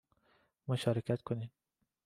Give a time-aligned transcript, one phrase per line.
[0.67, 1.49] مشارکت کنین